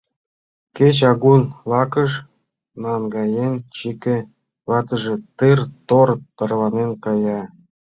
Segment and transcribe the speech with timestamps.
[0.75, 1.41] Кеч агун
[1.71, 2.11] лакыш
[2.83, 4.17] наҥгаен чыке,—
[4.69, 7.41] ватыже тыр-тор тарванен кая.